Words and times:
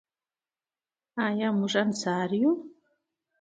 آیا 1.25 1.49
موږ 1.57 1.73
انصار 1.83 2.29
یو؟ 2.41 2.51